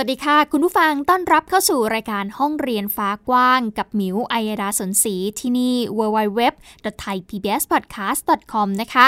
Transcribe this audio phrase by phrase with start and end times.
[0.00, 9.06] สวัสดีค่ะ คุณผู้ฟังต้อนรับเข้าสู่รายการห้องเรียนฟ้ากว้างกับหมิวไอยดาสนศรีที่นี่ www.thaipbspodcast.com นะคะ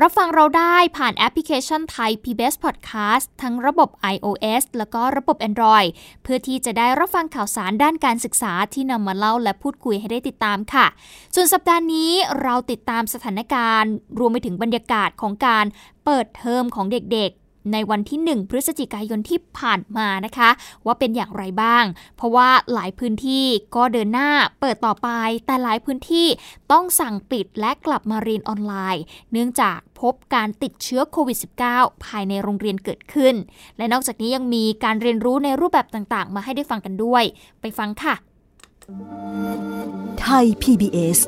[0.00, 5.88] รับฟังเราได้ผ่านแอปพลิเคชัน Thai PBS Podcast ทั้งระบบ iOS แล้วก็ระบบ Android
[6.22, 10.86] เพื่อที่จะได้รับฟังข่าวสารด้านการศึกษาที่นำมาเล่าและพูดคุยให้ได้ติดตามค่ะ
[11.34, 12.10] ส่วนสัปดาห์นี้
[12.42, 15.64] เราติดตามสถานการณ์ รวมไปถึงบรรยากาศของการ
[16.04, 17.32] เปิดเทอมของเด็ก
[17.72, 20.50] ในวันที่ 1 พฤศจิกายนที่ผ่านมานะคะ
[20.86, 21.84] ว่าเป็นอย่างไรบ้าง
[22.16, 23.46] เพราะว่าหลายพื้นที่
[23.76, 24.30] ก็เดินหน้า
[24.60, 25.08] เปิดต่อไป
[25.46, 26.26] แต่หลายพื้นที่
[26.72, 29.02] ต้องสั่งปิดและกลับมาเรียนออนไลน์
[29.32, 31.38] เนื่องจากพบการติดเชื้อโควิด
[31.70, 33.34] -19 ภายในโรงเรียนเกิดขึ้น
[33.76, 37.24] และนอกจากนี้ยังมีการเรียนรู้ในรูปแบบต่างๆ มาให้ได้ฟังกันด้วย
[37.60, 38.14] ไปฟังค่ะ
[40.20, 41.18] ไทย PBS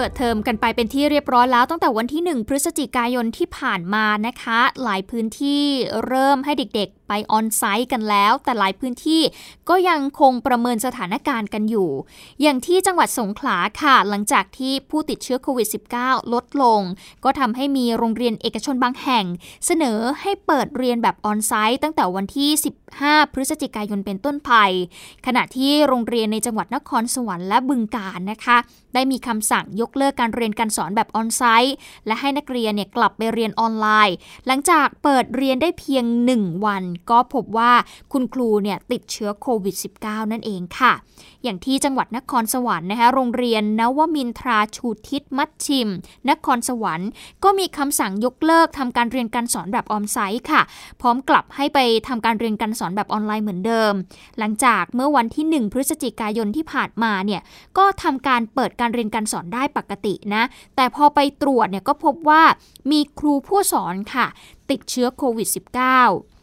[0.00, 5.62] ปิดเทอมกันไปเป็นที่เรียบร้อยแล้วตั้งแต่วันที่ 1 พฤศจิกายนที่ผ่านมานะคะ หลายพื้นที่
[6.06, 9.22] เริ่มให้เด็กๆ ไปออนไซต์กันแล้ว แต่หลายพื้นที่
[9.68, 11.90] ก็ยังคงประเมินสถานการณ์กันอยู่
[12.42, 16.80] อย่างที่จังหวัดสงขลาค่ะ หลังจากที่ผู้ติดเชื้อโควิด -19 ลดลง
[17.24, 19.24] ก็ทำให้มีโรงเรียนเอกชนบางแห่ง
[19.66, 22.50] เสนอให้เปิดเรียนแบบออนไซต์ตั้งแต่วันที่
[22.92, 24.52] 15 พฤศจิกายนเป็นต้นไป
[25.26, 28.56] ขณะที่โรงเรียนในจังหวัดนครสวรรค์และบึงกาฬนะคะ
[28.94, 31.74] ได้มีคำสั่งยกเลิกการเรียนการสอนแบบออนไซต์
[32.06, 34.16] และให้นักเรียนเนี่ยกลับไปเรียนออนไลน์
[34.46, 36.04] หลังจากเปิดเรียนได้เพียง
[36.36, 37.72] 1 วันก็พบว่า
[38.12, 40.92] คุณครูเนี่ยติดเชื้อโควิด -19 นั่นเองค่ะ
[41.42, 45.88] อย่างที่จังหวัดนครสวรรค์นะคะโรงเรียนนวมินทราชูทิศมัดชิม
[46.30, 47.08] นครสวรรค์
[47.44, 50.62] ก็มีคำสั่งยกเลิกทำการเรียนการสอนแบบออนไซต์ค่ะ
[51.00, 51.78] พร้อมกลับให้ไป
[52.08, 53.92] ทำการเรียนการสอนแบบออนไลน์เหมือนเดิม
[54.38, 57.42] หลังจากเมื่อวันที่ 1 พฤศจิกายนที่ผ่านมาเนี่ย
[57.78, 60.42] ก็ทำการเปิดการเรียนการสอนได้ปกตินะ
[60.76, 62.42] แต่พอไปตรวจเนี่ยก็พบว่า
[62.90, 64.26] มีครูผู้สอนค่ะ
[64.70, 66.39] ติดเชื้อโควิด -19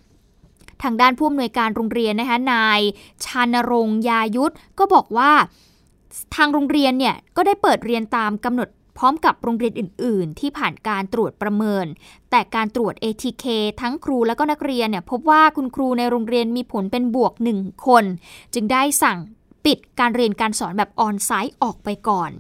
[0.84, 2.80] ทางด้านผู้อำนวยการโรงเรียนนะคะนาย
[3.26, 5.32] ชานรงยายุทธก็บอกว่า
[6.36, 11.86] ทางโรงเรียนเนี่ยก็ได้เปิดเรียนตามกำหนดพร้อมกับโรงเรียนอื่น ๆ ที่ผ่านการตรวจประเมิน
[12.32, 13.46] แต่การตรวจ ATK
[13.82, 18.04] ทั้งครูและก็นักเรียนเนี่ยพบว่าคุณครูในโรงเรียนมีผลเป็นบวกหนึ่งคน
[18.54, 19.18] จึงได้สั่ง
[19.66, 22.32] ปิดการเรียนการสอนแบบออนไซต์ออกไปก่อน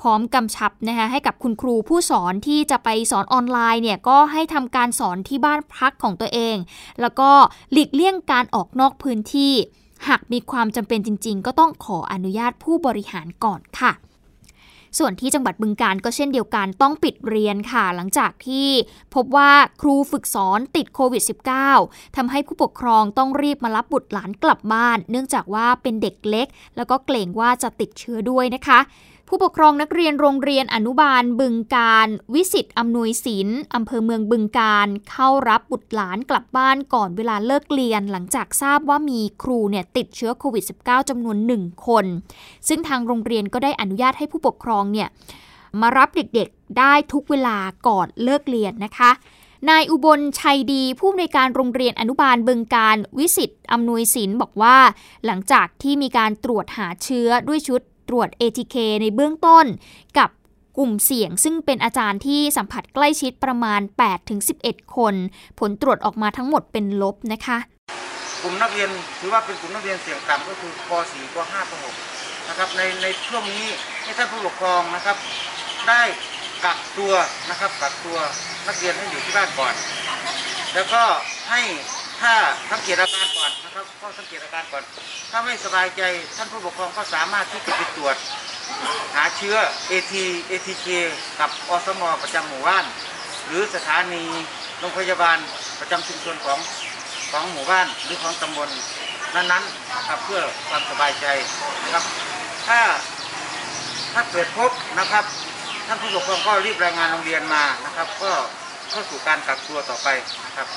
[0.00, 6.56] พร้อมกำชับนะคะให้กับคุณครูผู้สอนที่จะไปสอนออนไลน์เนี่ยก็ให้ทำการสอนที่บ้านพักของตัวเอง
[7.00, 7.30] แล้วก็
[7.72, 9.54] หลีกเลี่ยงการออกนอกพื้นที่
[10.08, 13.92] หากมีความจำเป็นจริง ๆ ก็ต้องขออนุญาตผู้บริหารก่อนค่ะ
[14.98, 18.68] ส่วนที่จังหวัดบึงการก็เช่นเดียวกันต้องปิดเรียนค่ะ หลังจากที่
[19.14, 19.50] พบว่า
[19.80, 21.22] ครูฝึกสอนติดโควิด
[21.68, 26.46] -19 ทำให้ผู้ปกครองต้องรีบมารับบุตรหลานกลับบ้าน เนื่องจากว่าเป็นเด็กเล็ก
[26.76, 28.78] แล้วก็เกรงว่าจะติดเชื้อด้วยนะคะ
[29.32, 42.04] ผู้ปกครองนักเรียนโรงเรียนอนุบาลบึงการ วิสิตอำนวยศิลป์อำเภอเมืองบึงการ เข้ารับบุตรหลานกลับบ้านก่อนเวลาเลิกเรียน หลังจากทราบว่ามีครูเนี่ยติดเชื้อโควิด -19 จำนวนหนึ่งคน
[42.68, 45.08] ซึ่งทางโรงเรียนก็ได้อนุญาตให้ผู้ปกครองเนี่ย
[45.80, 47.56] มารับเด็กๆได้ทุกเวลา
[47.88, 49.10] ก่อนเลิกเรียนนะคะ
[49.70, 54.76] นายอุบลชัยดีผู้อำนวยการโรงเรียนอนุบาลบึงการวิสิตอำนวยศิลป์บอกว่า
[55.26, 57.80] หลังจากที่มีการตรวจหาเชื้อด้วยชุด
[58.10, 59.66] ตรวจ ATK ในเบื้องต้น
[60.18, 60.30] กับ
[60.78, 63.80] กลุ่มเสี่ยงซึ่งเป็นอาจารย์ที่สัมผัสใกล้ชิดประมาณ
[64.38, 65.14] 8-11 คน
[65.58, 67.58] ผลตรวจออกมาทั้งหมดเป็นลบนะคะ
[68.42, 71.72] กลุ่มนักเรียนถือว่าเป็นกลุ่มนักเรียนเสี่ยงต่ำก็คือป .4 ป .5 ป
[72.12, 73.66] .6 นะครับในในช่วงนี้
[74.02, 75.16] ให้ท่านผู้ปกครองนะครับ
[75.88, 76.02] ได้
[76.64, 77.12] กักตัว
[77.50, 78.18] นะครับกักตัว
[78.66, 79.74] นักเรียนให้อยู่ที่บ้านก่อน
[80.74, 81.02] แล้วก็
[81.50, 81.60] ให้
[82.20, 82.34] ถ้า
[82.70, 84.84] สังเกตอาการก่อนนะครับก็สังเกตอาการก่อน
[85.30, 86.02] ถ้าไม่สบายใจ
[86.36, 88.16] ท่านผู้ปกครองก็สามารถที่จะไปตรวจ
[89.14, 89.56] หาเชื้อ
[89.90, 90.14] AT
[90.50, 90.86] ATK
[91.40, 92.84] กับอสมประจำหมู่บ้าน
[93.46, 94.24] หรือสถานี
[94.78, 95.38] โรงพยาบาล
[95.80, 96.58] ประจำชุมชนของ
[97.30, 98.68] ของหมู่บ้านหรือของตำบล
[99.34, 101.26] นั้นๆนะครับเพื่อความสบายใจ
[101.82, 102.04] นะครับ
[102.66, 102.80] ถ้า
[104.14, 105.24] ถ้าเกิดพบนะครับ
[105.86, 108.32] ท่านผู้ปกครองก็รีบรายงานโรงเรียนมานะครับ ก็
[108.90, 110.08] เข้าสู่การกักตัวต่อไป
[110.46, 110.68] นะครับ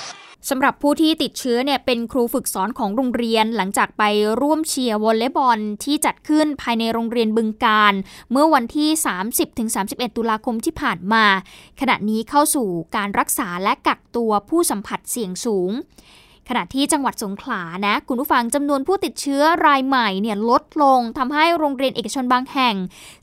[0.50, 4.04] สำหรับผู้ที่ติดเชื้อเนี่ยเป็นครูฝึกสอนของโรงเรียนหลังจากไป
[4.42, 7.94] ร่วมเชียร์วอลเลย์บอลที่จัดขึ้นภายในโรงเรียนบึงการ
[8.32, 8.90] เมื่อวันที่
[9.54, 11.26] 30-31 ตุลาคมที่ผ่านมา
[11.80, 15.72] ขณะนี้เข้าสู่การรักษาและกักตัวผู้สัมผัสเสี่ยงสูง
[16.50, 22.76] ขณะที่จังหวัดสงขลานะคุณผู้ฟังจำนวนผู้ติดเชื้อรายใหม่เนี่ยลดลงทำให้โรงเรียนเอกชนบางแห่ง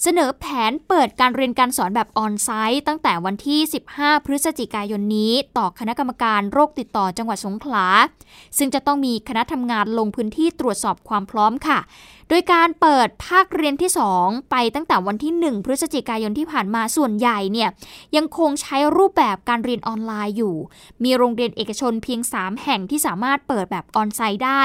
[0.03, 3.61] เสนอแผนเปิดการเรียนการสอนแบบออนไซต์ตั้งแต่วันที่
[3.95, 7.87] 15 พฤศจิกายนนี้ ต่อคณะกรรมการโรคติดต่อจังหวัดสงขลา
[8.59, 11.79] ซึ่งจะต้องมีคณะทำงานลงพื้นที่ตรวจสอบความพร้อมค่ะ
[12.32, 13.91] โดยการเปิดภาคเรียนที่
[14.21, 17.71] 2 ไปตั้งแต่วันที่ 1 พฤศจิกายนที่ผ่านมาส่วนใหญ่เนี่ย
[18.17, 20.56] ยังคงใช้รูปแบบการเรียนออนไลน์อยู่
[21.05, 24.62] มีโรงเรียนเอกชนเพียง 3 แห่งที่สามารถเปิดแบบออนไซต์ได้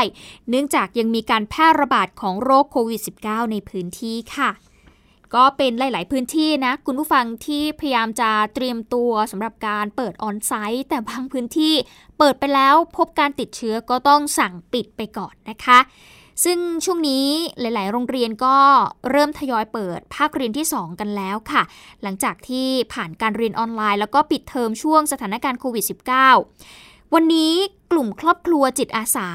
[0.49, 4.51] เนื่องจากยังมีการแพร่ระบาดของโรคโควิด -19 ในพื้นที่ค่ะ
[5.35, 11.73] ก็เป็นหลาย ๆ พื้นที่นะ คุณผู้ฟังที่พยายามจะเตรียมตัวสำหรับการเปิดออนไซต์ แต่บางพื้นที่
[12.17, 15.79] เปิดไปแล้วพบการติดเชื้อก็ต้องสั่งปิดไปก่อนนะคะ
[16.43, 17.27] ซึ่งช่วงนี้
[17.59, 18.57] หลาย ๆ โรงเรียนก็
[19.11, 21.63] เริ่มทยอยเปิดภาคเรียนที่ 2 กันแล้วค่ะ
[22.03, 25.85] หลังจากที่ผ่านการเรียนออนไลน์ แล้วก็ปิดเทอมช่วงสถานการณ์โควิด
[26.49, 27.53] -19 วันนี้
[27.91, 29.29] กลุ่มครอบครัวจิตอาสา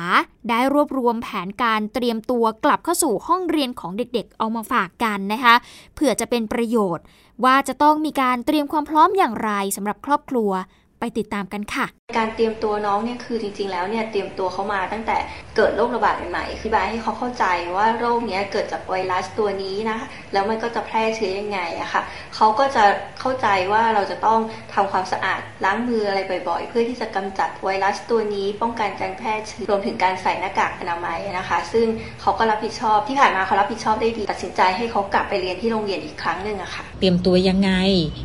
[0.48, 5.54] ได้รวบรวมแผนการเตรียมตัวกลับเข้าสู่ห้องเรียนของเด็ก ๆ เอามาฝากกันนะคะ
[5.94, 7.04] เผื่อจะเป็นประโยชน์
[7.44, 10.50] ว่าจะต้องมีการเตรียมความพร้อมอย่างไรสำหรับครอบครัว
[10.98, 11.86] ไปติดตามกันค่ะ
[12.16, 15.16] การเตรียมตัวน้องเนี่ยคือจริงๆ แล้วเนี่ยเตรียมตัวเขามาตั้งแต่
[15.56, 17.44] เกิดโรคระบาดใหม่ๆอธิบายให้เขาเข้าใจ
[17.76, 19.98] ว่าโรคเนี้ยเกิดจากไวรัสตัวนี้นะ
[20.32, 22.02] แล้วมันก็จะแพร่เชื้อยังไงอะค่ะ
[22.36, 22.84] เขาก็จะ
[23.20, 24.40] เข้าใจว่าเราจะต้อง
[24.74, 31.86] ทำความสะอาดล้างมืออะไรบ่อยๆ เพื่อที่จะกำจัดไวรัสตัวนี้ ป้องกันการแพร่เชื้อรวมถึงการใส่หน้ากากอนามัยนะคะ ซึ่ง
[32.20, 37.70] เขาก็รับผิดชอบที่ผ่านมาเขารับผิดชอบได้ดีตัดสินใจให้เขากลับไปเรียนที่โรงเรียนอีกครั้งหนึ่งอะค่ะ เตรียมตัวยังไง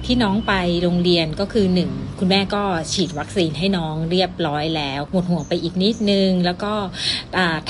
[0.06, 0.54] ที่น้องไป
[0.84, 6.74] โรงเรียนก็คือหนึ่งคุณแม่ก็ฉีดวัคซีนให้น้องเรียบร้อยแล้ว หมดห่วงไปอีกนิดนึง แล้วก็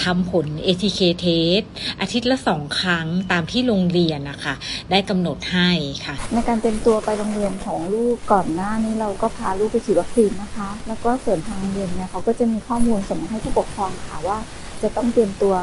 [0.04, 1.64] ทำผล ATK test
[2.02, 4.56] อาทิตย์ละสองครั้งตามที่โรงเรียนนะคะ
[4.92, 5.70] ได้กำหนดให้
[6.06, 14.38] ค่ะ ในการเตรียมตัวไปโรงเรียนของลูกก่อนหน้านี้เราก็พาลูกไปฉีดวัคซีนนะคะ แล้วก็ส่วนทางโรงเรียนเนี่ยเขาก็จะมีข้อมูลส่งให้ผู้ปกครองค่ะว่า
[14.82, 15.56] จะต้องเตรียมตัว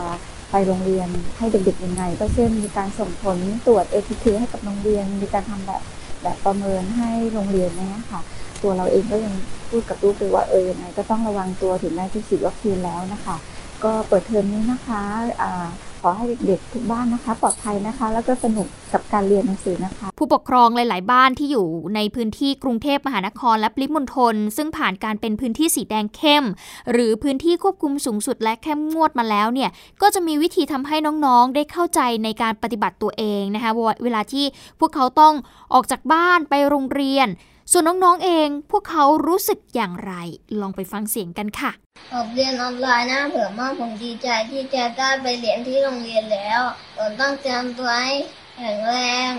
[0.50, 1.08] ไปโรงเรียน
[1.38, 5.82] ให้เด็กๆยังไง ก็เช่นมีการส่งผลตรวจ ATK ให้กับโรงเรียน มีการทำแบบ
[6.22, 8.20] แบบประเมินให้โรงเรียนเนี่ยค่ะ
[8.62, 9.34] ตัวเราเองก็ยัง
[9.70, 13.36] พูดกับลูกเลยว่าเออยังไงก็ต้องระวังตัวถึงแม้ที่ฉีดวัคซีนแล้วนะคะ
[13.84, 15.02] ก็เปิดเทอมนี้นะคะ
[15.42, 15.66] อ่า
[16.02, 26.44] ขอให้เด็กๆทุกบ้านนะคะ ปลอดภัยนะคะ แล้วก็สนุกกับการเรียนหนังสือนะคะ ผู้ปกครองหลาย ๆ บ้านที่อยู่ในพื้นที่กรุงเทพมหานครและปริมณฑลซึ่งผ่านการเป็นพื้นที่สีแดงเข้ม
[26.92, 29.70] หรือพื้นที่ควบคุมสูงสุดและเข้มงวดมาแล้วเนี่ย
[30.02, 33.70] ก็จะมีวิธีทำให้น้องๆ ได้เข้าใจในการปฏิบัติตัวเองนะคะ
[34.04, 34.44] เวลาที่
[34.80, 35.34] พวกเขาต้อง
[35.74, 37.28] ออกจากบ้านไปโรงเรียน
[37.74, 40.12] ส่วนน้องๆเองพวกเขารู้สึกอย่างไร
[40.60, 41.70] ลองไปฟังเสียงกันค่ะ
[42.12, 46.60] ผมเรียนออนไลน์นะเผื่อมากผมดีใจที่จะได้ไปเรียนที่โรงเรียนแล้ว
[46.96, 48.14] ผมต้องเตรียมตัวให้
[48.56, 48.96] แข็งแร
[49.28, 49.30] ง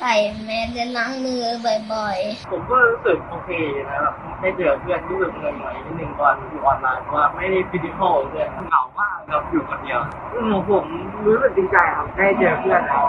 [0.00, 1.42] ใส่แมสล้างมือ
[1.92, 3.50] บ่อยๆ ผมก็รู้สึกโอเค
[3.88, 10.00] นะครับได้เจอเพื่อนรู้สึกเหนื่อยนิดนึงตอนอยู่ออนไลน์เพราะว่าไม่ได้ฟิสิกอลเลยเหงามากครับอยู่คนเดียว
[10.70, 10.84] ผม
[11.26, 13.06] รู้สึกดีใจครับได้เจอเพื่อนแล้ว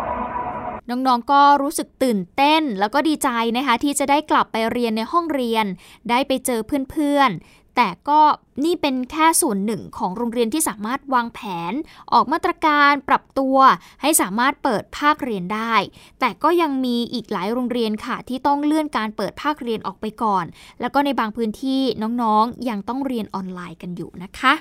[0.92, 5.66] น้องๆก็รู้สึกตื่นเต้น แล้วก็ดีใจนะคะที่จะได้กลับไปเรียนในห้องเรียน
[6.10, 6.60] ได้ไปเจอ
[6.92, 8.22] เพื่อนๆ แต่ก็
[8.66, 11.40] นี่เป็นแค่ส่วนหนึ่งของโรงเรียนที่สามารถวางแผ
[11.72, 11.74] น
[12.14, 13.58] ออกมาตรการปรับตัว
[14.02, 15.76] ให้สามารถเปิดภาคเรียนได้
[16.20, 20.46] แต่ก็ยังมีอีกหลายโรงเรียนค่ะ ที่ต้องเลื่อนการเปิดภาคเรียนออกไปก่อน
[20.82, 24.54] แล้วก็ในบางพื้นที่น้องๆยังต้องเรียนออนไลน์กันอยู่นะคะ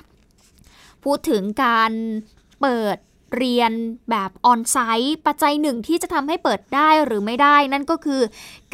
[1.03, 1.91] พูดถึงการ
[2.61, 2.97] เปิด
[3.35, 3.71] เรียน
[4.09, 8.21] แบบออนไซต์ปัจจัยหนึ่งที่จะทำให้เปิดได้หรือไม่ได้ นั่นก็คือ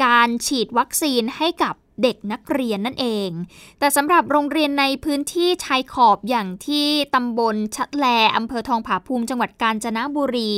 [0.04, 3.30] การฉีดวัคซีนให้กับ เด็กนักเรียนนั่นเอง
[3.78, 10.52] แต่สำหรับโรงเรียนในพื้นที่ชายขอบอย่างที่ตำบลชัดแลอำเภอทองผาภูมิจังหวัดกาญจนบุรี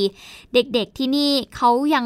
[0.53, 2.05] เด็กๆที่นี่เขายัง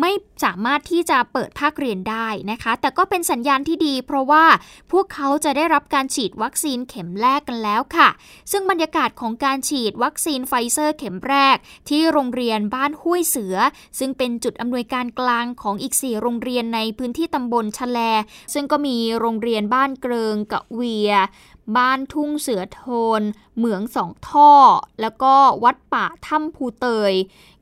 [0.00, 0.10] ไม่
[0.44, 4.44] สามารถที่จะเปิดภาคเรียนได้นะคะ แต่ก็เป็นสัญญาณที่ดี เพราะว่า
[4.92, 8.08] พวกเขาจะได้รับการฉีดวัคซีนเข็มแรกกันแล้วค่ะ
[8.50, 11.56] ซึ่งบรรยากาศของการฉีดวัคซีนไฟเซอร์เข็มแรก
[11.88, 13.56] ที่โรงเรียนบ้านห้วยเสือ
[13.98, 17.98] ซึ่งเป็นจุดอำนวยการกลางของอีก 4 โรงเรียนในพื้นที่ตำบลชะแล
[18.52, 21.12] ซึ่งก็มีโรงเรียนบ้านเกริงกะเวีย
[21.76, 22.82] บ้านทุ่งเสือโท
[23.20, 23.22] น
[23.56, 24.52] เหมืองสองท่อ
[25.00, 27.14] แล้วก็วัดป่าถ้ำภูเตย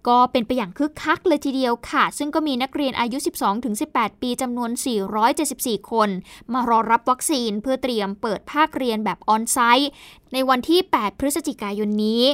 [0.09, 3.19] ก็เป็นไปอย่างคึกคักเลยทีเดียวค่ะ ซึ่งก็มีนักเรียนอายุ
[3.71, 4.71] 12-18 ปีจำนวน
[5.31, 6.09] 474 คน
[6.53, 9.91] มารอรับวัคซีนเพื่อเตรียมเปิดภาคเรียนแบบออนไซต์
[10.33, 12.25] ในวันที่ 8 พฤศจิกายนนี้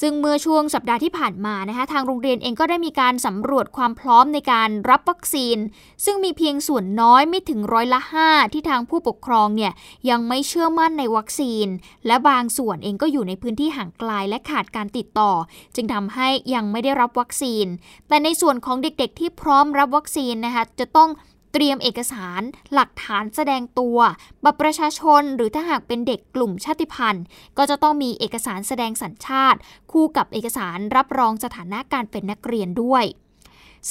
[0.00, 5.58] ซึ่งเมื่อช่วงสัปดาห์ที่ผ่านมานะคะทางโรงเรียนเองก็ได้มีการสำรวจความพร้อมในการรับวัคซีน
[6.04, 9.72] ซึ่งมีเพียงส่วนน้อยไม่ถึงร้อยละ5ที่ทางผู้ปกครองเนี่ย
[10.10, 11.66] ยังไม่เชื่อมั่นในวัคซีน
[12.06, 15.32] และบางส่วนเองก็อยู่ในพื้นที่ห่างไกลและขาดการติดต่อ
[15.74, 17.66] จึงทำให้ยังไม่ได้รับวัคซีน
[18.08, 21.10] แต่ในส่วนของเด็กๆ ที่พร้อมรับวัคซีนนะคะจะต้อง
[21.58, 22.42] ตรียมเอกสาร
[22.74, 23.98] หลักฐานแสดงตัว
[24.44, 27.24] บัตรประชาชนหรือถ้าหากเป็นเด็กกลุ่มชาติพันธุ์
[27.58, 29.58] ก็จะต้องมีเอกสารแสดงสัญชาติ
[29.92, 33.04] คู่กับเอกสารรับรองสถานะการเป็นนักเรียนด้วย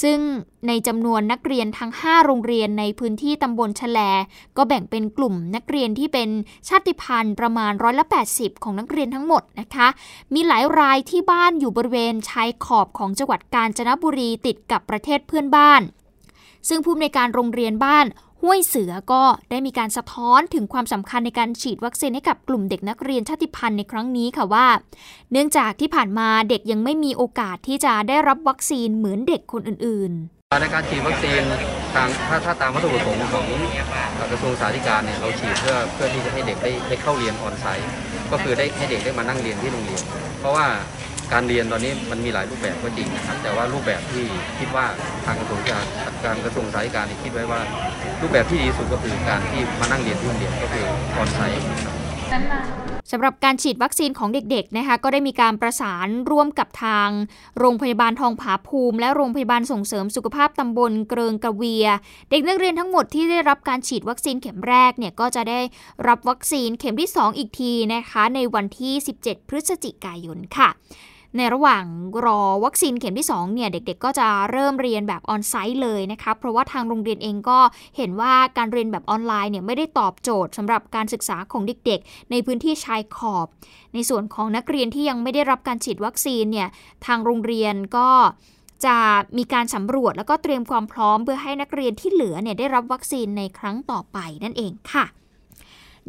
[0.02, 0.20] ซึ่ง
[0.68, 4.00] ในจำนวนนักเรียนทั้ง 5 โรงเรียนในพื้นที่ตำบลชแล
[4.56, 6.28] ก็แบ่งเป็นกลุ่มนักเรียนที่เป็น
[6.68, 9.88] ชาติพันธุ์ประมาณร้อยละ80 ของนักเรียนทั้งหมดนะคะ
[10.34, 15.82] มีหลายรายที่บ้านอยู่บริเวณชายขอบของจังหวัดกาญจนบุรีติดกับประเทศเพื่อนบ้าน
[16.68, 18.06] ซึ่งผู้อำนวยการโรงเรียนบ้าน
[18.42, 24.66] ห้วยเสือก็ได้มีการสะท้อนถึงความสำคัญในการฉีดวัคซีนให้กับกลุ่มเด็กนักเรียนชาติพันธุ์ในครั้งนี้ค่ะว่า
[25.32, 31.42] เนื่องจากที่ผ่านมาเด็กยังไม่มีโอกาสที่จะได้รับวัคซีนเหมือนเด็กคนอื่นๆในการฉีดวัคซีน
[31.94, 33.46] ทางถ้าถ้าตามวัตถุประสงค์ของ
[34.30, 37.88] กระทรวงสาธารณสุขเนี่ยเราฉีดเพื่อเพื่อที่จะให้เด็กได้ได้เข้าเรียนออนไซต์
[38.32, 40.02] ก็คือได้ให้เด็กได้มานั่งเรียนที่โรงเรียน
[40.40, 40.66] เพราะว่า
[41.32, 44.24] การเรียนตอนนี้มันมีหลายรูปแบบก็จริงนะครับ แต่ว่ารูปแบบที่
[44.58, 44.86] คิดว่า
[45.26, 45.84] ทางกระทรวงการ
[46.24, 47.60] การกระทรวงสาธารณสุขคิดไว้ว่า
[48.22, 50.84] รูปแบบที่ดีสุดก็คือการที่มานั่งเรียนที่โรงเรียนก็คือ
[51.16, 51.62] ออนไซต์
[53.12, 57.08] สำหรับการฉีดวัคซีนของเด็กๆนะคะก็ได้มีการประสานร่วมกับทาง
[57.58, 61.86] โรงพยาบาลทองผาภูมิ และโรงพยาบาลส่งเสริมสุขภาพตำบลเกริงกระเวีย
[62.30, 65.60] เด็กนักเรียนทั้งหมดที่ได้รับการฉีดวัคซีนเข็มแรกเนี่ยก็จะได้
[66.08, 70.68] รับวัคซีนเข็มที่ 2 อีกทีนะคะในวันที่ 17 พฤศจิกายนค่ะ
[71.36, 71.84] ในระหว่าง
[72.24, 77.58] รอวัคซีนเข็มที่2เนี่ยเด็กๆ ก็จะเริ่มเรียนแบบออนไซต์เลยนะคะเพราะว่าทางโรงเรียนเองก็
[77.96, 83.46] เห็นว่าการเรียนแบบออนไลน์เนี่ยไม่ได้ตอบโจทย์สำหรับการศึกษาของเด็กๆ ในพื้นที่ชายขอบ
[83.94, 86.68] ในส่วนของนักเรียนที่ยังไม่ได้รับการฉีดวัคซีนเนี่ย
[87.06, 88.10] ทางโรงเรียนก็
[88.86, 88.96] จะ
[89.38, 95.04] มีการสำรวจแล้วก็เตรียมความพร้อมเพื่อให้นักเรียนที่เหลือเนี่ยได้รับวัคซีนในครั้งต่อไปนั่นเองค่ะ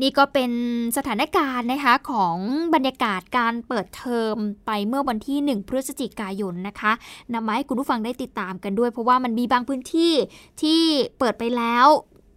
[0.02, 0.52] นี่ก็เป็น
[0.98, 2.38] สถานการณ์นะคะของ
[2.74, 6.92] บรรยากาศการเปิดเทอมไปเมื่อวันที่ 1 พฤศจิกายนนะคะ
[7.34, 10.14] นำมาให้คุณผู้ฟังได้ติดตามกันด้วย เพราะว่ามันมีบางพื้นที่
[10.62, 10.82] ที่
[11.20, 11.88] เปิดไปแล้ว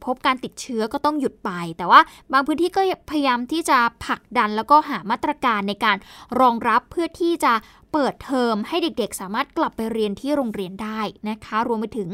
[0.04, 2.00] พบการติดเชื้อก็ต้องหยุดไป แต่ว่า
[2.32, 5.96] บางพื้นที่ก็พยายามที่จะผลักดันแล้วก็หามาตรการในการ
[6.40, 7.52] รองรับเพื่อที่จะ
[7.92, 12.08] เปิดเทอมให้เด็กๆ สามารถกลับไปเรียนที่โรงเรียนได้นะคะ รวมไปถึง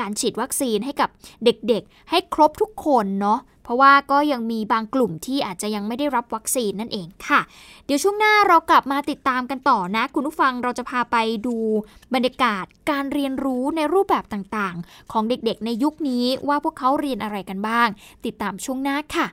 [0.00, 1.08] การฉีดวัคซีนให้กับ
[1.44, 7.40] เด็กๆ ให้ครบทุกคนเนาะ เพราะว่าก็ยังมีบางกลุ่มที่อาจจะยังไม่ได้รับวัคซีนนั่นเองค่ะ
[7.86, 11.16] เดี๋ยวช่วงหน้าเรากลับมาติดตามกันต่อนะ คุณผู้ฟังเราจะพาไป
[11.46, 11.56] ดู
[12.14, 17.88] บรรยากาศการเรียนรู้ในรูปแบบต่างๆ ของเด็กๆ ในยุคนี้ว่าพวกเขาเรียนอะไรกันบ้าง
[18.24, 19.26] ติดตามช่วงหน้าค่ะ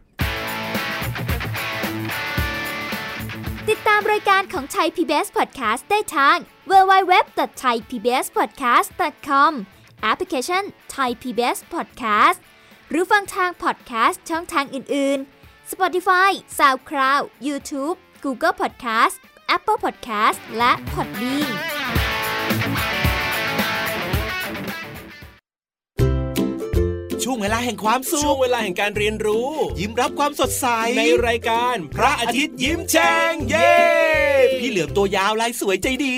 [3.69, 6.37] ติดตามรายการของไทย PBS Podcast ได้ทาง
[6.71, 9.51] www.thaipbspodcast.com
[10.01, 10.63] แอปพลิเคชัน
[10.95, 12.39] Thai PBS Podcast
[12.89, 19.15] หรือฟังทางพอดแคสต์ช่องทางอื่น ๆ Spotify, SoundCloud, YouTube, Google Podcast,
[19.55, 21.51] Apple Podcast และ Podbean
[27.23, 30.65] ช่วงเวลาแห่งความสุขช่วงเวลาแห่งการเรียนรู้ ยิ้มรับความสดใส
[30.97, 33.73] ในรายการ พระอาทิตย์ยิ้มแฉ่งเย้
[34.59, 36.17] พี่เหลือมตัวยาวลายสวยใจดี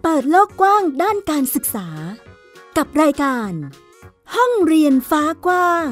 [0.03, 1.89] เปิดโลกกว้างด้านการศึกษา
[2.77, 3.53] กับรายการ
[4.37, 5.89] ห้องเรียนฟ้ากว้าง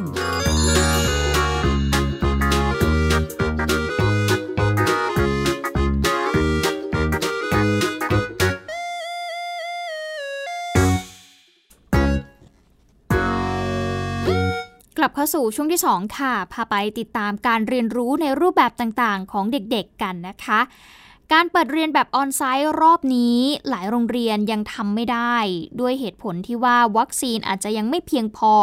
[14.97, 20.61] กลับเข้าสู่ช่วงที่ 2 ค่ะ พาไปติดตามการเรียนรู้ในรูปแบบต่างๆ ของเด็กๆกันนะคะ
[21.33, 25.37] การเปิดเรียนแบบออนไซต์รอบนี้หลายโรงเรียนยังทำไม่ได้
[25.80, 28.54] ด้วยเหตุผลที่ว่าวัคซีนอาจจะยังไม่เพียงพอ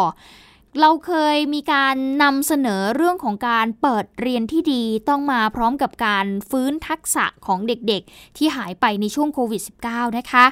[0.80, 10.46] เราเคยมีการนำเสนอเรื่องของการเปิดเรียนที่ดีต้องมาพร้อมกับการฟื้นทักษะของเด็กๆ ที่หายไปในช่วงโควิด -19 นะคะ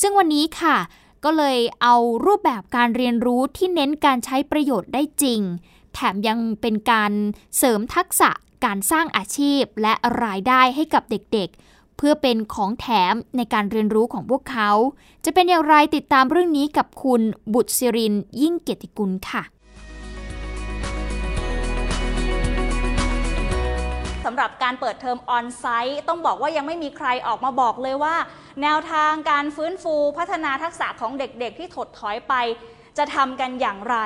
[0.00, 0.76] ซึ่งวันนี้ค่ะ
[1.24, 1.94] ก็เลยเอา
[2.26, 5.40] รูปแบบการเรียนรู้ที่เน้นการใช้ประโยชน์ได้จริง
[5.94, 7.12] แถมยังเป็นการ
[7.58, 8.30] เสริมทักษะ
[8.64, 9.94] การสร้างอาชีพและ
[10.24, 14.70] รายได้ให้กับเด็กๆ เพื่อเป็นของแถมในการเรียนรู้ของพวกเขา
[15.24, 17.22] จะเป็นอย่างไรติดตามเรื่องนี้กับคุณ
[17.54, 19.42] บุตรศิรินยิ่งเกียรติกุลค่ะ
[24.24, 28.16] สำหรับการเปิดเทอมออนไซต์ต้องบอกว่ายังไม่มีใครออกมาบอกเลยว่า
[28.62, 32.34] แนวทางการฟื้นฟูพัฒนาทักษะของเด็กๆ ที่ถดถอยไป
[32.98, 33.96] จะทำกันอย่างไร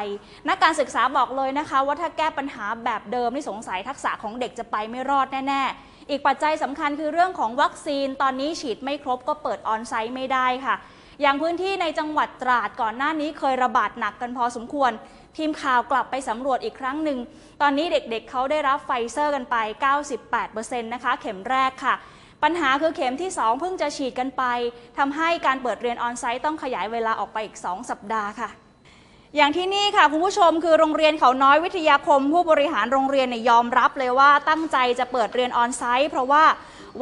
[0.48, 10.76] นักการศึกษาบอกเลยนะคะ ว่าถ้าแก้ปัญหาแบบเดิมที่สงสัยทักษะของเด็กจะไปไม่รอดแน่ๆ อีกปัจจัยสำคัญคือเรื่องของวัคซีนตอนนี้ฉีดไม่ครบก็เปิดออนไซต์ไม่ได้ค่ะ
[11.20, 14.92] อย่างพื้นที่ในจังหวัดตราดก่อนหน้านี้เคยระบาดหนักกันพอสมควร
[15.36, 17.18] ทีมข่าวกลับไปสำรวจอีกครั้งหนึ่ง
[17.62, 19.56] ตอนนี้เด็กๆเเขาได้รับไฟเซอร์กันไป
[20.24, 21.94] 98%นะคะ เข็มแรกค่ะ
[22.42, 24.44] ปัญหาคือเข็มที่ 2 เพิ่งจะฉีดกันไป
[24.98, 28.67] ทำให้การเปิดเรียนออนไซต์ต้องขยายเวลาออกไปอีก 2 สัปดาห์ค่ะ
[29.36, 36.44] อย่างที่นี่ค่ะคุณผู้ชมคือโรงเรียนเขาน้อยวิทยาคม ผู้บริหารโรงเรียนเนี่ยยอมรับเลยว่าตั้งใจจะเปิดเรียนออนไซต์เพราะว่า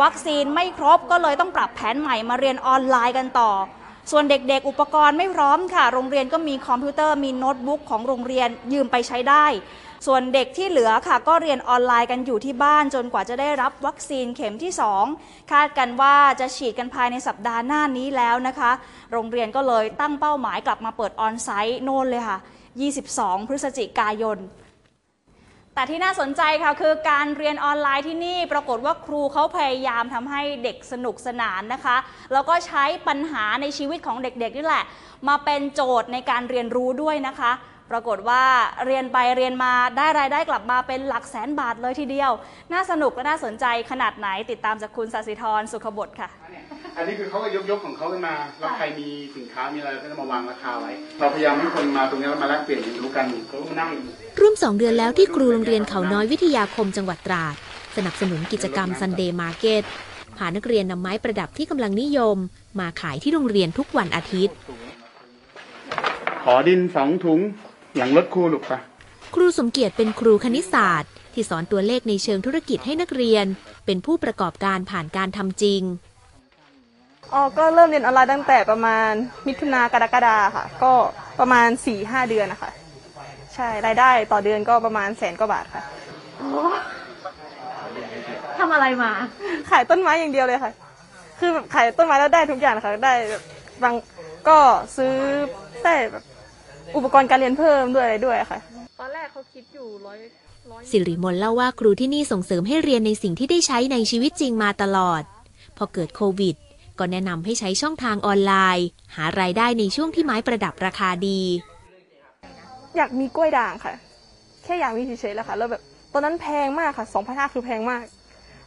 [0.00, 3.50] วัคซีนไม่ครบก็เลยต้องปรับแผนใหม่มาเรียนออนไลน์กันต่อ
[4.10, 9.46] ส่วนเด็กๆ อุปกรณ์ไม่พร้อมค่ะ โรงเรียนก็มีคอมพิวเตอร์มีโน้ตบุ๊กของโรงเรียนยืมไปใช้ได้
[10.06, 14.72] ส่วนเด็กที่เหลือค่ะก็เรียนออนไลน์กันอยู่ที่บ้านจนกว่าจะได้รับวัคซีนเข็มที่
[15.10, 18.70] 2 คาดกันว่าจะฉีดกันภายในสัปดาห์หน้านี้แล้วนะคะ
[19.12, 22.38] โรงเรียนก็เลยตั้งเป้าหมายกลับมาเปิด onsite โน่นเลยค่ะ
[22.92, 24.38] 22 พฤศจิกายน
[25.76, 31.96] แต่ที่น่าสนใจค่ะคือการเรียนออนไลน์ที่นี่ปรากฏว่าครูเขาพยายามทำให้เด็กสนุกสนานนะคะ
[32.32, 34.84] แล้วก็ใช้ปัญหาในชีวิตของเด็กๆนี่แหละ
[35.28, 37.52] มาเป็นโจทย์ในการเรียนรู้ด้วยนะคะ
[37.90, 38.42] ปรากฏว่า
[38.86, 42.32] เรียนไปเรียนมาได้รายได้กลับมาเป็นหลักแสนบาทเลยทีเดียว
[42.72, 46.28] น่าสนุกและน่าสนใจขนาดไหนติดตามจากคุณสัสิธรสุขบดค่ะ
[46.98, 53.90] อันนี้คือเขาก็ยกยกของเขาขึ้นมาแล้วใครมีสินค้ามีอะไรก็จะมาวางราคาไว้ เราพยายามให้คนมาตรงนี้แล้วมาแลกเปลี่ยนเรียนรู้กันเขาก็มานั่ง
[54.40, 57.54] ร่วมสองเดือนแล้วที่ครูโรงเรียนเขาน้อยวิทยาคมจังหวัดตราด
[57.96, 59.82] สนับสนุนกิจกรรม Sunday Market
[60.36, 62.36] พานักเรียนนำไม้ประดับที่กำลังนิยม
[62.80, 64.54] มาขายที่โรงเรียนทุกวันอาทิตย์
[66.42, 67.40] ขอดินสองถุง
[67.96, 68.78] หลังรถครูลูกปะ
[69.34, 73.46] ครูสมเกียรติเป็นครูคณิตศาสตร์ ที่สอนตัวเลขในเชิงธุรกิจให้นักเรียน
[73.86, 75.82] เป็นผู้ประกอบการผ่านการทำจริง
[77.32, 79.10] อ๋อก็เริ่มเรียนออนไลน์ตั้งแต่ประมาณ
[79.46, 80.92] มิถุนากรกฎาค่ะ ก็
[81.40, 82.70] ประมาณสี่ห้าเดือนนะคะ
[83.54, 85.82] ใช่รายได้ต่อเดือนก็ประมาณแสนกว่าบาทค่ะ
[88.58, 89.10] ทำอะไรมา
[89.70, 90.72] ขายต้นไม้อย่างเดียวเลยค่ะ
[91.38, 93.14] คือแบบขายต้นไม้แล้วได้ทุกอย่างค่ะ ได้
[93.82, 93.94] บาง
[94.48, 94.58] ก็
[94.96, 95.14] ซื้อ
[95.84, 96.24] ได้แบบ
[96.96, 98.58] อุปกรณ์การเรียนเพิ่มด้วยอะไรด้วยค่ะ
[99.00, 100.18] ตอนแรกเขาคิดอยู่ร้อย
[100.90, 105.22] สิริมนเล่าว่าครูที่นี่ส่งเสริมให้เรียนในสิ่งที่ได้ใช้ในชีวิตจริงมาตลอด
[105.76, 106.56] พอเกิดโควิด
[106.98, 111.40] ก็แนะนำให้ใช้ช่องทางออนไลน์ หารายได้ในช่วงที่ไม้ประดับราคาดี
[112.96, 113.94] อยากมีกล้วยด่างค่ะ
[114.64, 115.82] แค่อยากมีเฉยๆแล้วค่ะแล้วแบบ
[116.12, 118.04] ตอนนั้นแพงมากค่ะ2 5 0 0คือแพงมาก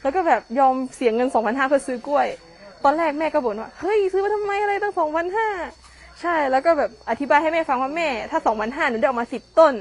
[0.01, 2.27] แล้วก็แบบยอมเสียเงิน2 5 0 0เพื่อซื้อกล้วย
[2.83, 5.29] ตอนแรกแม่ก็บ่นว่าเฮ้ยซื้อมาทำไมอะไรตั้ง2 5 0
[5.67, 9.73] 0ใช่แล้วก็แบบอธิบายให้แม่ฟังว่าแม่ ถ้า2 5 0 0หนูได้ออกมา10ต้น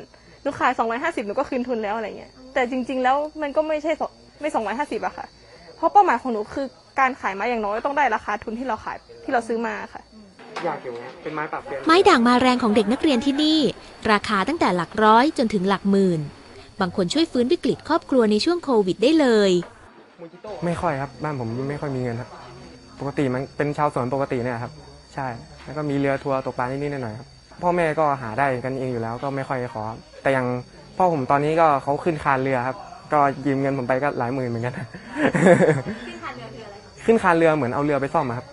[0.42, 3.92] หนูขาย250หนูก็คืนทุนแล้วอะไรเงี้ยแต่จริง ๆ แล้วมันก็ไม่ใช่
[4.40, 5.26] ไม่250อะค่ะ
[5.76, 6.66] เพราะเป้าหมายของหนูคือ
[7.00, 10.02] การขายไม้อย่างน้อยต้องได้ราคาทุนที่เราขายที่เราซื้อมาค่ะ
[10.64, 13.60] อยากอยู่เป็นไม้ปรับเปลี่ยนไม้ด่างมาแรงของเด็กนักเรียนที่นี่
[14.12, 16.20] ราคาตั้งแต่หลักร้อยจนถึงหลักหมื่น
[16.80, 19.50] บางคนช่วยฟื้นวิกฤตครอบครัวในช่วงโควิดได้เลย
[20.64, 22.30] ไม่ค่อยครับ บ้านผมไม่ค่อยมีเงินครับ
[23.00, 24.72] ปกติมันเป็นชาวสวนปกติเนี่ยครับ
[25.14, 25.26] ใช่
[25.64, 27.28] แล้วก็มีเรือทัวร์ตกปลานิดๆหน่อยๆครับ
[27.62, 29.82] พ่อแม่ก็หาได้กันเองอยู่แล้วก็ไม่ค่อยขอ
[30.22, 30.46] แต่ยัง
[30.96, 32.76] พ่อผมตอนนี้ก็เขาขึ้นคานเรือครับ
[33.12, 34.74] ก็ยืมเงินผมไปก็หลายหมื่นเหมือนกัน
[37.10, 38.46] ขึ้นคานเรือเหมือนเอาเรือไปซ่อมครับ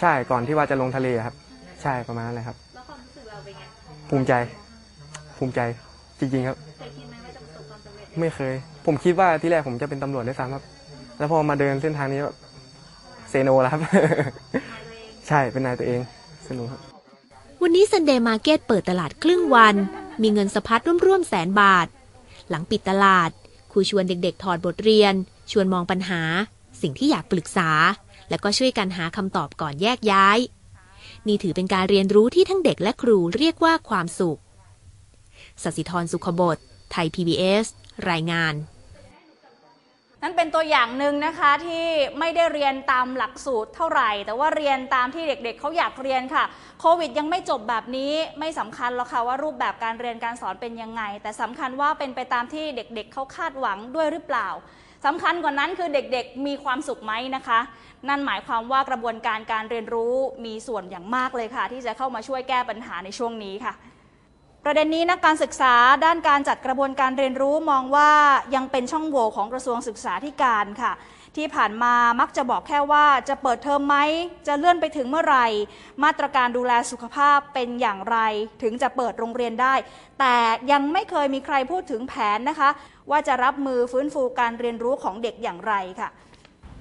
[0.00, 1.34] ใช่ก่อนที่ว่าจะลงทะเลครับ
[1.82, 3.62] ใช่ประมาณนั้นเลยครับ แล้วความรู้สึกเราเป็นไง
[4.10, 4.32] ภูมิใจ
[5.38, 5.60] ภูมิใจ
[6.18, 8.54] จริงๆครับ เคยคิดไหมว่าจะประสบความสำเร็จไม่เคย
[8.86, 10.64] ผมคิดว่าที่แรกผมจะเป็นตำรวจด้วยซ้ำครับ
[11.18, 12.36] แล้วพอมาเดินเส้นทางนี้แบบ
[13.30, 13.80] เซโนแล้วครับ
[15.28, 16.00] ใช่เป็นนายตัวเอง
[16.48, 16.80] สนุกครับ
[17.62, 19.74] วันนี้ Sunday Market เปิดตลาดครึ่งวัน
[20.22, 21.86] มีเงินสะพัดร่วมๆแสนบาท
[22.50, 23.30] หลังปิดตลาด
[23.72, 25.14] ครูชวนเด็กๆถอดบทเรียน
[25.52, 26.22] ชวนมองปัญหา
[26.82, 27.70] สิ่งที่อยากปรึกษา
[28.30, 30.38] และก็ช่วยกันหาคำตอบก่อนแยกย้าย
[31.26, 34.40] นี่ถือเป็นการเรียนรู้ที่ทั้งเด็กและครูเรียกว่าความสุข
[35.62, 36.58] สศิธรสุขบด
[36.92, 37.66] ไทย PBS
[38.10, 38.54] รายงาน
[40.22, 41.86] นั่นเป็นตัวอย่างหนึ่งนะคะที่
[42.18, 46.44] ไม่ได้เรียนตามหลักสูตรเท่าไหร่ แต่ว่าเรียนตามที่เด็กๆเขาอยากเรียนค่ะ
[46.80, 54.48] โควิดยังไม่จบแบบนี้ไม่สำคัญหรอกค่ะว่ารูปแบบการเรียนการสอนเป็นยังไง แต่สำคัญว่าเป็นไปตามที่เด็กๆเขาคาดหวังด้วยหรือเปล่า
[55.04, 57.60] สำคัญกว่านั้นคือเด็กๆ มีความสุขไหมนะคะ
[58.08, 63.72] นั่นหมายความว่ากระบวนการการเรียนรู้มีส่วนอย่างมากเลยค่ะ ที่จะเข้ามาช่วยแก้ปัญหาในช่วงนี้ค่ะ
[64.64, 68.10] ประเด็นนี้นักการศึกษาด้านการจัดกระบวนการเรียนรู้มองว่า
[68.54, 70.92] ยังเป็นช่องโหว่ของกระทรวงศึกษาธิการค่ะ
[71.36, 73.96] ที่ผ่านมามักจะบอกแค่ว่าจะเปิดเทอมไหม
[74.46, 75.46] จะเลื่อนไปถึงเมื่อไหร่
[76.04, 78.18] มาตรการดูแลสุขภาพเป็นอย่างไร
[78.62, 79.74] ถึงจะเปิดโรงเรียนได้
[80.20, 80.34] แต่
[80.72, 82.70] ยังไม่เคยมีใครพูดถึงแผนนะคะ
[83.10, 86.08] ว่าจะรับมือฟื้นฟูการเรียนรู้ของเด็กอย่างไรค่ะ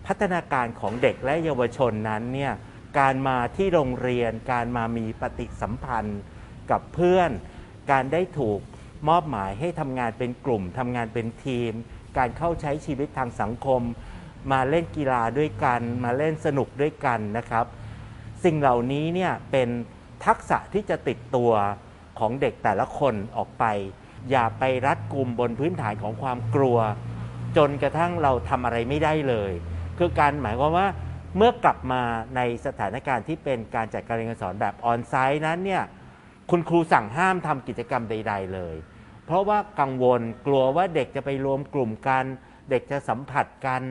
[0.08, 2.54] พัฒนาการของเด็กและเยาวชนนั้นเนี่ย
[3.00, 6.22] การมาที่โรงเรียน การมามีปฏิสัมพันธ์
[6.72, 7.30] กับเพื่อน
[7.92, 8.60] การได้ถูก
[9.10, 11.72] มอบหมายให้ทำงานเป็นกลุ่มทำงานเป็นทีม
[12.18, 13.82] การเข้าใช้ชีวิตทางสังคม
[14.52, 17.66] มาเล่นกีฬาด้วยกัน มาเล่นสนุกด้วยกันนะครับ
[18.44, 19.70] สิ่งเหล่านี้เนี่ยเป็น
[20.26, 21.52] ทักษะที่จะติดตัว
[22.20, 23.66] ของเด็กแต่ละคนออกไป
[24.32, 26.78] อย่าไปรัดกลุ่มบนพื้นฐานของความกลัว
[27.58, 29.52] จนกระทั่งเราทำอะไรไม่ได้เลย
[29.98, 30.88] คือการหมายความว่า
[31.38, 32.02] เมื่อกลับมา
[32.36, 35.84] ในสถานการณ์ที่เป็นการจัดการเรียนการสอนแบบออนไซต์นั้นเนี่ย
[36.50, 38.76] คุณครูสั่งห้ามทำกิจกรรมใด ๆ เลย
[39.26, 42.26] เพราะว่ากังวลกลัวว่าเด็กจะไปรวมกลุ่มกัน
[42.70, 43.82] เด็กจะสัมผัสกัน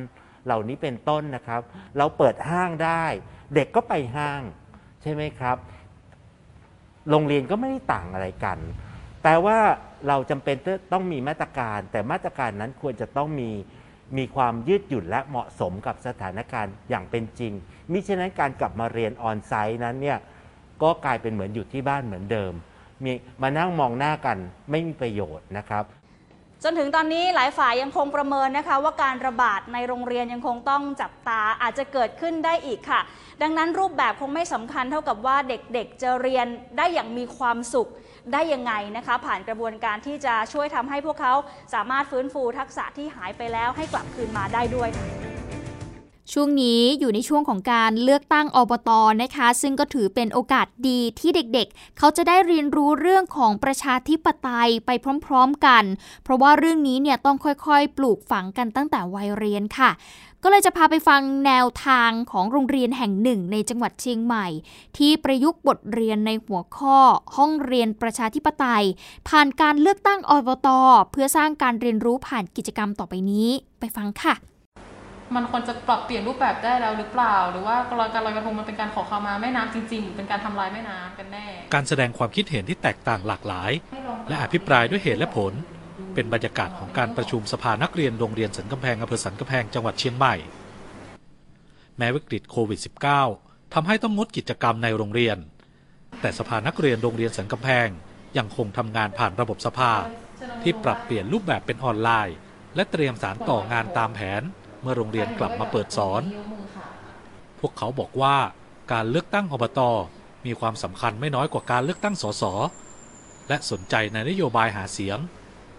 [0.45, 1.61] เหล่านี้เป็นต้นนะครับ
[1.99, 3.05] เราเปิดห้างได้
[3.55, 4.43] เด็กก็ไปห้าง
[5.03, 5.57] ใช่ไหมครับ
[7.11, 8.59] โรงเรียนก็ไม่ได้ต่างอะไรกัน
[9.23, 9.59] แปลว่า
[10.09, 10.57] เราจำเป็น
[10.93, 13.51] ต้องมีมาตรการ แต่มาตรการนั้นควรจะต้องมี
[14.19, 17.53] มีความยืดหยุ่นและเหมาะสมกับสถานการณ์อย่างเป็นจริง
[17.93, 20.19] มิฉะนั้นการกลับมาเรียนออนไซต์นั้นเนี่ย
[20.83, 22.53] ก็กลายเป็นเหมือนอยู่ที่บ้านเหมือนเดิม
[23.05, 24.39] มีมานั่งมองหน้ากัน
[24.71, 25.85] ไม่มีประโยชน์นะครับ
[26.65, 33.01] จนถึงตอนนี้หลายฝ่ายยังคงประเมินนะคะ ว่าการระบาดในโรงเรียนยังคงต้องจับตาอาจจะเกิดขึ้นได้อีกค่ะ
[33.43, 36.47] ดังนั้นรูปแบบคงไม่สำคัญเท่ากับว่าเด็กๆ จะเรียน
[36.79, 37.89] ได้อย่างมีความสุข
[38.33, 41.35] ได้ยังไงนะคะ ผ่านกระบวนการที่จะช่วยทำให้พวกเขา
[41.75, 44.91] สามารถฟื้นฟูทักษะที่หายไปแล้วให้กลับคืนมาได้ด้วย
[46.33, 48.91] ช่วงนี้อยู่ในช่วงของการเลือกตั้งอบต
[49.23, 54.91] นะคะ ซึ่งก็ถือเป็นโอกาสดีที่เด็กๆเขาจะได้เรียนรู้เรื่องของประชาธิปไตยไป
[55.27, 55.85] พร้อม ๆกัน
[56.25, 59.91] เพราะว่าเรื่องนี้เนี่ยต้องค่อยๆ ปลูกฝังกันตั้งแต่วัยเรียนค่ะ
[60.43, 64.47] ก็เลยจะพาไปฟังแนวทางของโรงเรียนแห่งหนึ่งในจังหวัดเชียงใหม่
[64.99, 66.99] ที่ประยุกต์บทเรียนในหัวข้อ
[67.37, 68.85] ห้องเรียนประชาธิปไตย
[69.29, 70.69] ผ่านการเลือกตั้งอบต
[71.13, 73.49] เพื่อสร้างการเรียนรู้ผ่านกิจกรรมต่อไปนี้
[73.81, 74.50] ไปฟังค่ะ
[75.35, 83.71] มันควรจะปรับเปลี่ยนรูปแบบได้แล้วหรือเปล่า หรือว่าการลอยกระทงมันเป็นการขอขมาแม่น้ำจริง ๆ เป็นการทำลายแม่น้ำกันแน่ การแสดงความคิดเห็นที่แตกต่างหลากหลาย
[84.29, 85.53] และอภิปรายด้วยเหตุและผล
[86.15, 90.35] เป็นบรรยากาศของการประชุมสภานักเรียนโรงเรียนสันกำแพงอำเภอสันกำแพงจังหวัดเชียงใหม่
[91.99, 92.81] แม้วิกฤตโควิด
[93.27, 95.37] -19 ทำให้ต้องงดกิจกรรมในโรงเรียน
[96.21, 97.89] แต่สภานักเรียนโรงเรียนสันกำแพง
[98.39, 99.93] ยังคงทำงานผ่านระบบสภา
[100.63, 102.37] ที่ปรับเปลี่ยนรูปแบบเป็นออนไลน์
[102.77, 104.43] และเตรียมสารต่องานตามแผน
[104.83, 106.23] เมื่อโรงเรียนกลับมาเปิดสอน
[107.61, 108.37] พวกเขาบอกว่า
[108.93, 109.81] การเลือกตั้งอบต
[110.47, 112.45] มีความสำคัญไม่น้อยกว่าการเลือกตั้งสส
[113.49, 115.19] และสนใจในนโยบายหาเสียง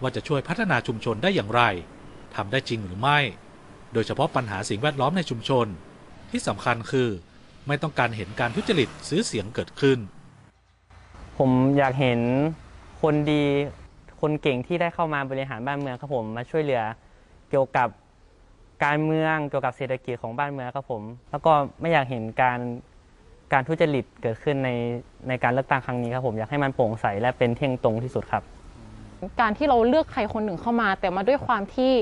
[0.00, 1.62] ว่าจะช่วยพัฒนาชุมชนได้อย่างไร
[2.34, 3.18] ทำได้จริงหรือไม่
[3.92, 5.66] โดยเฉพาะปัญหาสิ่งแวดล้อมในชุมชน
[6.30, 7.08] ที่สำคัญคือ
[7.68, 9.98] ไม่ต้องการเห็นการทุจริตซื้อเสียงเกิดขึ้น
[11.38, 12.20] ผมอยากเห็น
[13.02, 13.42] คนดี
[14.20, 16.82] คนเก่งที่ได้เข้ามาบริหารบ้านเมืองครับผมมาช่วยเหลือ
[17.50, 17.88] เกี่ยวกับ
[18.84, 22.58] การเมืองเกี่ยวกับเศรษฐกิจของบ้านเมืองครับผม แล้วก็ไม่อยากเห็นการ
[23.52, 24.70] การทุจริตเกิดขึ้นใน
[25.28, 28.42] ในการเลือกตั้งครั้งนี้ครับผมอยากให้มันโปร่งใสและเป็นเที่ยงตรงที่สุดครับ
[29.40, 31.92] การที่เราเลือกใครคนหนึ่งเข้ามา แต่มาด้วยความที่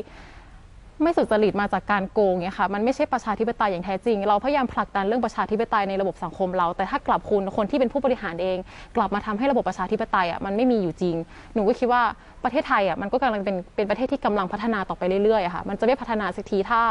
[1.03, 8.59] ไม่สุจริตมาจากการโกงเนี่ยค่ะมันไม่ใช่ประชาธิปไตยอย่างแท้จริง เราพยายามผลักดันเรื่องประชาธิปไตยในระบบสังคมเรา แต่ถ้ากลับคุณคนที่เป็นผู้บริหารเอง
[8.97, 11.17] กลับมาทำให้ระบบประชาธิปไตยอะมันไม่มีอยู่จริง
[11.55, 12.03] หนูก็คิดว่า
[12.45, 16.83] ประเทศไทยอะมันก็กำลังเป็นเป็นประเทศที่กำลังพัฒนาต่อไปเรื่อยๆอะค่ะมันจะไม่พัฒนาสักทีถ้า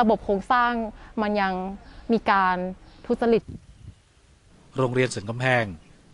[0.00, 0.72] ระบบโครงสร้าง
[1.22, 1.52] มันยัง
[2.12, 2.56] มีการ
[3.06, 3.42] ทุจริต
[4.78, 5.64] โรงเรียนสันกำแพง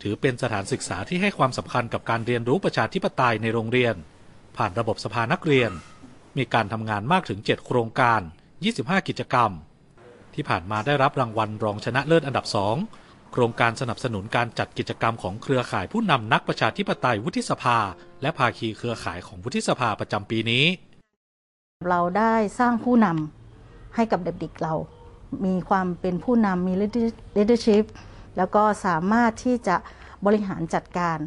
[0.01, 3.95] ถือเป็นสถานศึกษาที่ให้ความสำคัญกับการเรียนรู้ประชาธิปไตยในโรงเรียน
[4.57, 5.71] ผ่านระบบสภานักเรียน
[6.37, 8.21] มีการทำงานมากถึง 7 โครงการ
[8.63, 9.51] 25 กิจกรรม
[10.35, 12.75] ที่ผ่านมาได้รับรางวัลรองชนะเลิศอันดับสอง
[13.31, 17.77] โครงการสนับสนุนการจัดกิจกรรมของเครือข่ายผู้นำนักประชาธิปไตยวุฒิสภา
[18.21, 20.65] และภาคีเครือข่ายของวุฒิสภาประจำปีนี้
[21.89, 24.73] เราได้สร้างผู้นำให้กับเด็กๆเรา
[25.45, 26.73] มีความเป็นผู้นำมี
[27.37, 27.85] leadership
[28.37, 29.75] แล้วก็สามารถที่จะ
[30.25, 31.17] บริหารจัดการ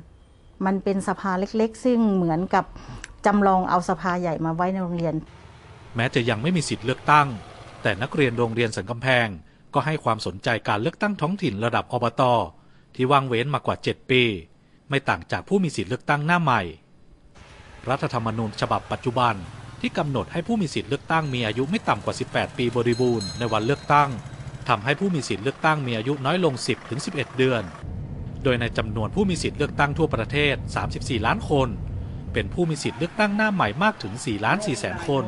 [0.66, 2.64] มันเป็นสภาเล็กๆ ซึ่งเหมือนกับ
[3.26, 5.14] จำลองเอาสภาใหญ่มาไว้ในโรงเรียน
[5.96, 7.28] แม้จะยังไม่มีสิทธิ์เลือกตั้ง
[7.82, 9.28] แต่นักเรียนโรงเรียนสันกำแพง
[9.74, 12.22] ก็ให้ความสนใจการเลือกตั้งท้องถิ่นระดับอบต
[12.94, 14.22] ที่ว่างเว้นมากว่า 7 ปี
[14.88, 16.62] ไม่ต่างจากผู้มีสิทธิ์เลือกตั้งหน้าใหม่
[17.88, 19.34] รัฐธรรมนูญฉบับปัจจุบัน
[19.80, 24.10] ที่กำหนดให้ผู้มีสิทธิ์เลือกตั้งมีอายุไม่ต่ำกว่า 18 ปีบริบูรณ์ในวันเลือกตั้ง
[24.68, 27.62] ทำให้ผู้มีสิทธิ์เลือกตั้งมีอายุน้อยลง 10ถึง11 เดือน
[28.44, 30.54] โดยในจำนวนผู้มีสิทธิ์เลือกตั้งทั่วประเทศ
[30.90, 31.68] 34 ล้านคน
[32.36, 35.24] เป็นผู้มีสิทธิ์เลือกตั้งหน้าใหม่มากถึง 4 ล้าน4แสนคน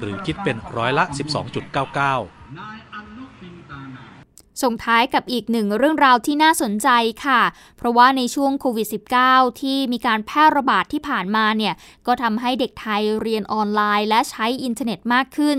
[0.00, 1.24] หรือคิดเป็นร้อยละ 12.99
[4.62, 6.88] ส่งท้ายกับอีกหนึ่งเรื่องราวที่น่าสนใจ
[7.24, 7.40] ค่ะ
[7.76, 8.88] เพราะว่าในช่วงโควิด
[9.24, 11.74] -19 ที่มีการแพร่ระบาดที่ผ่านมาเนี่ย
[12.06, 15.58] ก็ทำให้เด็กไทยเรียนออนไลน์ และใช้อินเทอร์เน็ตมากขึ้น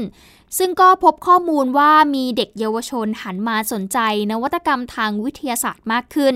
[0.57, 3.99] ซึ่งก็พบข้อมูลว่ามีเด็กเยาวชนหันมาสนใจ
[4.31, 6.35] นวัตกรรมทางวิทยาศาสตร์มากขึ้น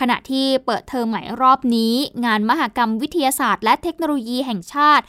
[0.00, 5.04] ขณะที่เปิดเทอมใหม่รอบนี้ งานมหกรรมวิทยาศาสตร์ และเทคโนโลยีแห่งชาติ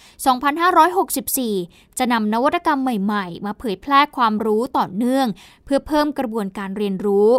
[0.76, 5.28] 2564 จะนำนวัตกรรมใหม่ ๆ มาเผยแพร่ความรู้ต่อเนื่อง
[5.66, 7.30] เพื่อเพิ่มกระบวนการเรียนรู้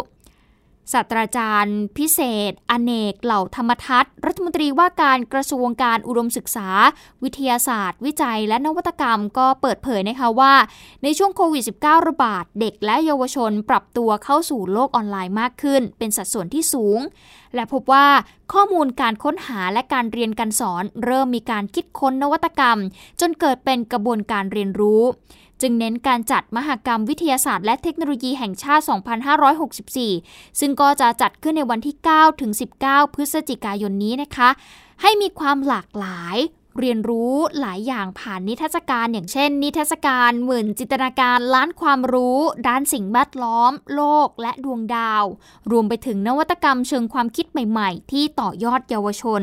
[0.93, 6.69] ศาสตราจารย์ พิเศษ อเนก เหล่าธรรมทัศน์รัฐมนตรีว่าการกระทรวงการอุดมศึกษา
[7.23, 10.53] วิทยาศาสตร์ วิจัย และนวัตกรรมก็เปิดเผยนะคะว่า
[11.03, 16.99] ในช่วงโควิด -19 ระบาด เด็กและเยาวชนปรับตัวเข้าสู่โลกออนไลน์มากขึ้น เป็นสัดส่วนที่สูง
[17.55, 18.07] และพบว่า
[18.53, 22.77] ข้อมูลการค้นหาและการเรียนการสอน เริ่มมีการคิดค้นนวัตกรรม
[23.19, 25.03] จนเกิดเป็นกระบวนการเรียนรู้
[25.61, 28.83] จึงเน้นการจัดมหกรรมวิทยาศาสตร์และเทคโนโลยีแห่งชาติ
[29.67, 32.51] 2564 ซึ่งก็จะจัดขึ้นในวันที่ 9 ถึง
[32.83, 34.49] 19 พฤศจิกายนนี้นะคะ
[35.01, 36.37] ให้มีความหลากหลาย
[36.79, 45.23] เรียนรู้หลายอย่างผ่านนิทรรศการอย่างเช่น นิทรรศการหมื่นจินตนาการล้านความรู้ ด้านสิ่งแวดล้อม โลกและดวงดาว
[45.71, 49.41] รวมไปถึงนวัตกรรมเชิงความคิดใหม่ ๆ ที่ต่อยอดเยาวชน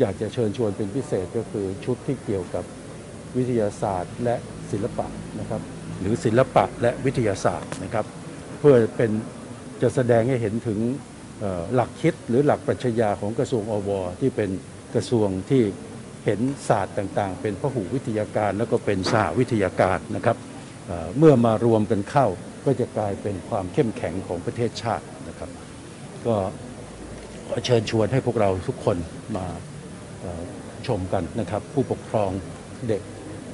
[0.00, 2.64] อยากจะเชิญชวนเป็นพิเศษก็คือชุดที่เกี่ยวกับ
[3.36, 4.36] วิทยาศาสตร์ และ
[4.70, 5.06] ศิลปะ
[5.40, 5.60] นะครับ
[6.00, 8.04] หรือศิลปะและวิทยาศาสตร์นะครับ
[8.58, 9.10] เพื่อเป็น
[9.82, 10.78] จะแสดงให้เห็นถึง
[11.74, 14.50] หลักคิดหรือหลักปรัชญาของกระทรวงอวที่เป็น
[14.94, 15.62] กระทรวงที่
[16.24, 20.36] เห็นศาสตร์ต่างๆ เป็นพหูวิทยาการแล้วก็เป็นสหวิทยาการนะครับ
[21.18, 22.26] เมื่อมารวมกันเข้า
[22.64, 25.50] ก็จะกลายเป็นความเข้มแข็งของประเทศชาตินะครับ
[26.26, 26.34] ก็
[27.48, 28.96] ขอเชิญชวนให้พวกเราทุกคน
[29.36, 29.46] มา
[30.86, 32.30] ชมกันนะครับ ผู้ปกครอง
[32.88, 33.02] เด็ก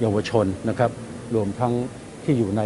[0.01, 0.91] เยาวชนนะครับ
[1.35, 1.75] รวมทั้ง
[2.25, 2.63] ที่อยู่ใน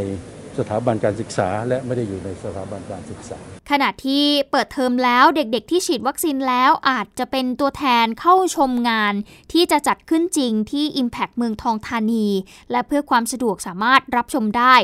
[0.58, 3.38] สถาบันการศึกษา และไม่ได้อยู่ในสถาบันการศึกษา
[3.70, 9.14] ขณะที่เปิดเทอมแล้วเด็กๆที่ฉีดวัคซีนแล้วอาจจะเป็นตัวแทนเข้าชมงาน
[9.52, 12.26] ที่จะจัดขึ้นจริงที่ Impact เมืองทองธานี
[12.70, 14.74] และเพื่อความสะดวกสามารถรับชมได้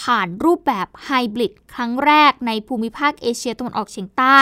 [0.00, 4.38] ผ่านรูปแบบไฮบริดครั้งแรกในภูมิภาคเอเชียตะวันออกเฉียงใต้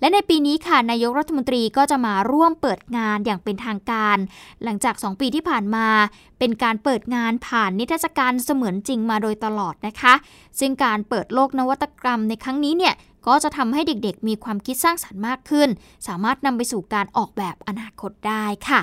[0.00, 4.16] และในปีนี้ค่ะนายกรัฐมนตรีก็จะมาร่วมเปิดงานอย่างเป็นทางการ
[4.64, 5.88] หลังจาก 2 ปีที่ผ่านมา
[6.38, 10.14] เป็นการเปิดงานผ่านนิทรรศการเสมือนจริงมาโดยตลอดนะคะ
[10.58, 12.94] ซึ่งการเปิดโลกนวัตกรรมในครั้งนี้เนี่ย
[13.26, 15.68] ก็จะทำให้เด็กๆ มีความคิดสร้างสรรค์มากขึ้น
[16.06, 18.80] สามารถนำไปสู่การออกแบบอนาคตได้ค่ะ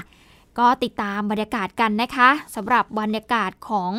[0.60, 3.92] ก็ติดตามบรรยากาศกันนะคะสำหรับบรรยากาศของ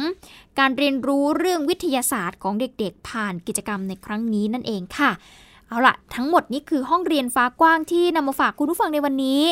[0.59, 5.11] การเรียนรู้เรื่องวิทยาศาสตร์ของเด็กๆ ผ่านกิจกรรมในครั้งนี้นั่นเองค่ะ
[5.75, 9.43] เอาละทั้งหมดนี้คือห้องเรียนฟ้ากว้างที่นำมาฝากคุณผู้ฟังในวันนี้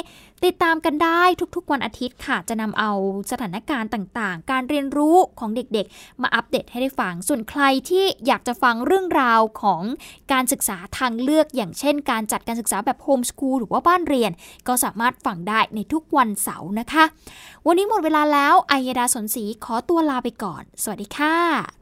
[0.45, 1.23] ติดตามกันได้
[1.57, 2.91] ทุกๆวันอาทิตย์ค่ะ จะนำเอา
[3.31, 9.83] สถานการณ์ต่างๆ การเรียนรู้ของเด็กๆ มาอัปเดตให้ได้ฟัง ส่วนใครที่อยากจะฟังเรื่องราวของ
[10.33, 14.31] การศึกษาทางเลือก อย่างเช่น การจัดการศึกษาแบบโฮมสคูลหรือว่าบ้านเรียน
[14.69, 17.05] ก็สามารถฟังได้ในทุกวันเสาร์นะคะ
[17.67, 21.82] วันนี้หมดเวลาแล้วไอยดาสนศรีขอตัวลาไปก่อน สวัสดีค่ะ